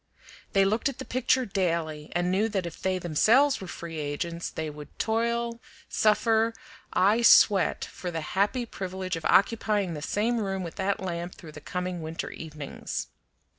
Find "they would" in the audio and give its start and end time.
4.49-4.97